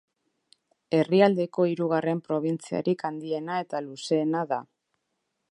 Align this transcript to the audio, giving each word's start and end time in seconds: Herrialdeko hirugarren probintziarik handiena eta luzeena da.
Herrialdeko 0.99 1.65
hirugarren 1.73 2.23
probintziarik 2.31 3.05
handiena 3.11 3.61
eta 3.67 3.83
luzeena 3.91 4.45
da. 4.55 4.61